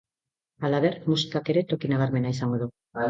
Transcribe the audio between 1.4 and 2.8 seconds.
ere toki nabarmena izango du.